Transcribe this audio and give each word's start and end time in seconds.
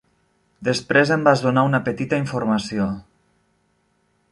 Després 0.67 1.11
em 1.15 1.25
vas 1.27 1.43
donar 1.43 1.65
una 1.69 1.81
petita 1.91 2.21
informació. 2.23 2.91